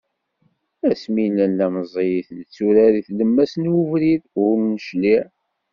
Asmi 0.89 1.25
nella 1.35 1.67
meẓẓiyit 1.73 2.29
netturar 2.37 2.91
di 2.95 3.01
tlemmast 3.07 3.55
n 3.59 3.65
ubrid, 3.79 4.23
ur 4.43 4.55
necliε. 4.73 5.21